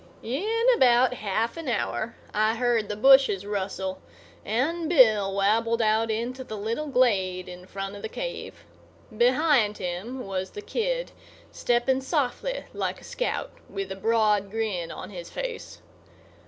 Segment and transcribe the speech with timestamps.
[0.23, 4.01] In about half an hour I heard the bushes rustle,
[4.43, 8.65] and Bill wabbled out into the little glade in front of the cave.
[9.15, 11.11] Behind him was the kid,
[11.51, 15.83] stepping softly like a scout, with a broad grin on his face.